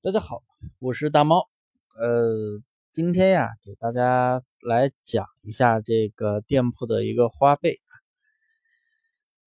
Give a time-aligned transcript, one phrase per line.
[0.00, 0.44] 大家好，
[0.78, 1.48] 我是大猫。
[2.00, 7.80] 呃，今天呀，给大家来讲一下这个店铺的一个花呗。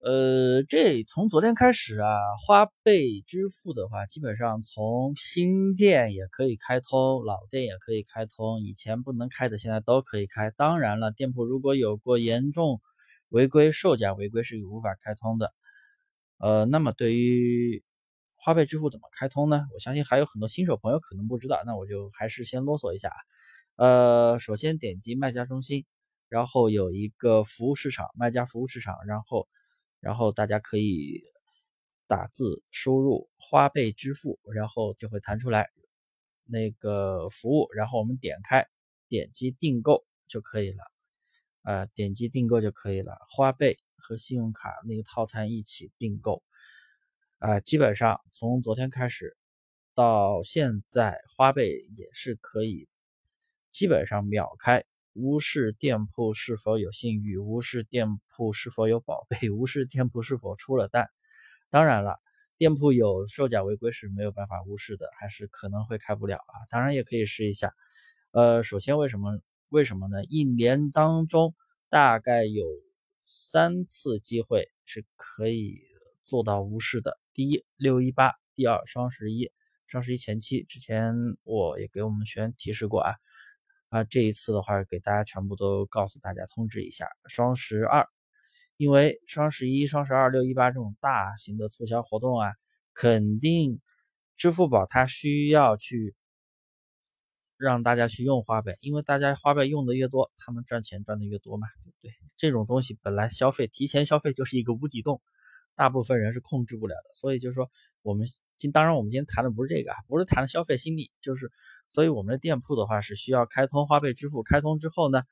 [0.02, 8.60] 呃，这从昨天开始啊，花呗支付的话，基本上从新店也可以开通，老店也可以开通。
[8.60, 10.52] 以前不能开的，现在都可以开。
[10.52, 12.82] 当然了，店铺如果有过严重
[13.30, 15.54] 违规、售假违规，是无法开通的。
[16.40, 17.86] 呃，那么对于
[18.44, 19.68] 花呗支付怎么开通呢？
[19.72, 23.16] 我相信还有很多新手朋友可能不知道，那我就还是先啰嗦一下啊。
[23.76, 25.86] 呃，首先点击卖家中心，
[26.28, 29.48] 然后有一个服务市场，卖家服务市场，然后，
[30.00, 31.22] 然后大家可以
[32.08, 35.70] 打字输入花呗支付，然后就会弹出来
[36.46, 38.66] 那个服务，然后我们点开，
[39.08, 40.84] 点击订购就可以了。
[41.64, 46.42] 呃，点击订购就可以了，花呗和信用卡那个套餐一起订购。
[47.42, 49.36] 啊，基本上从昨天开始
[49.96, 52.88] 到现在，花呗也是可以
[53.72, 61.10] 基本上秒开，无视店铺是否有信誉，无视店铺是否有宝贝，无视店铺是否出了单。
[61.72, 62.20] 当然了，
[62.58, 66.54] 店铺有售假违规是没有办法无视的，还是可能会开不了啊。
[66.70, 67.74] 当然也可以试一下。
[68.30, 69.40] 呃，首先为什么？
[69.70, 70.24] 为什么呢？
[70.26, 71.56] 一年当中
[71.90, 72.68] 大概有
[73.26, 75.82] 三次机会是可以
[76.26, 77.20] 做到无视的。
[77.34, 79.52] 第一六一八，第二双十一，
[79.88, 81.14] 双十一前期之前
[81.44, 83.16] 我也给我们学员提示过啊
[83.90, 88.08] 啊，这一次的话给大家全部都告诉大家通知一下，双十二，
[88.78, 92.52] 因为双十一、双十二、六一八这种大型的促销活动啊，
[92.94, 93.80] 肯定
[94.36, 96.16] 支付宝它需要去
[97.58, 102.12] 让大家去用花呗，因为大家花呗用的越多，他们赚钱赚的越多嘛，对不对？
[102.38, 105.22] 这种东西本来消费提前消费就是一个无底洞。
[105.76, 107.70] 大部分人是控制不了的，所以就是说，
[108.02, 108.28] 我们
[108.58, 111.52] 今当然我们今天谈的不是这个啊，不是谈的消费心理，就是，
[111.90, 115.24] 所以我们的店铺的话是需要开通花呗支付，开通之后呢，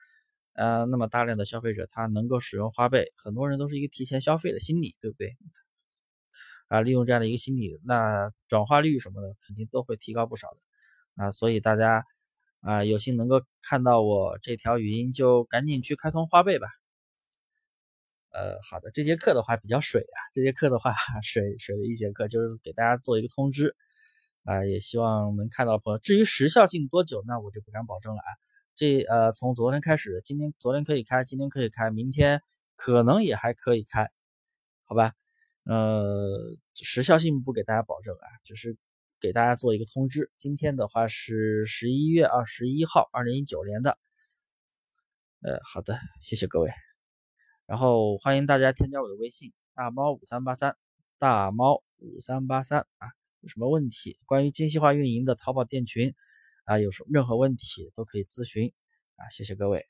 [0.54, 5.38] 呃，那么大量的消费者他能够使用花呗，很多人都是一个提前消费的心理，对不对？
[6.68, 12.04] 啊，利用这样的一个心理，那转化率什么的肯定都会提高不少的，啊，所以大家
[12.62, 16.68] 啊有幸能够看到我这条语音，就赶紧去开通花呗吧。
[18.40, 23.76] 呃，好的，这节课的话比较水啊，这节课的话 水水的一节课，就是给大家做一个通知
[24.46, 25.98] 啊，也希望能看到朋友。
[26.00, 28.32] 至于时效性多久，那我就不敢保证了啊。
[28.76, 32.42] 这呃，从昨天开始，今天昨天可以开，今天可以开，明天
[32.78, 34.10] 可能也还可以开，
[34.86, 35.12] 好吧？
[35.66, 38.78] 呃，时效性不给大家保证啊，只是
[39.20, 40.32] 给大家做一个通知。
[40.38, 43.98] 今天的话是十一月二十一号，二零一九年的。
[45.42, 46.89] 呃，好的，谢谢各位。
[47.70, 50.76] 然后欢迎大家添加我的微信大猫五三八三
[51.20, 53.10] 大猫五三八三啊，
[53.42, 56.16] 有什么问题关于精细化运营的淘宝店群
[56.66, 58.74] 啊，有什么任何问题都可以咨询
[59.18, 59.88] 啊，谢谢各位。